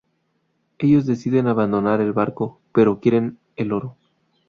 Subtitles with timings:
[0.79, 3.97] Ellos deciden abandonar el barco, pero quieren el oro.